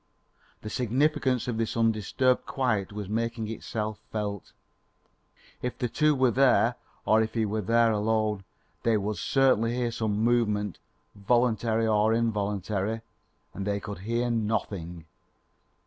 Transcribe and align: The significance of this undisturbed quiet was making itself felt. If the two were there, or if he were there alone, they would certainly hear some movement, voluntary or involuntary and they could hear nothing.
The 0.63 0.71
significance 0.71 1.47
of 1.47 1.57
this 1.59 1.77
undisturbed 1.77 2.47
quiet 2.47 2.91
was 2.91 3.07
making 3.07 3.49
itself 3.49 3.99
felt. 4.11 4.51
If 5.61 5.77
the 5.77 5.87
two 5.89 6.15
were 6.15 6.31
there, 6.31 6.73
or 7.05 7.21
if 7.21 7.35
he 7.35 7.45
were 7.45 7.61
there 7.61 7.91
alone, 7.91 8.43
they 8.81 8.97
would 8.97 9.17
certainly 9.17 9.75
hear 9.75 9.91
some 9.91 10.17
movement, 10.17 10.79
voluntary 11.13 11.85
or 11.85 12.15
involuntary 12.15 13.01
and 13.53 13.63
they 13.67 13.79
could 13.79 13.99
hear 13.99 14.31
nothing. 14.31 15.05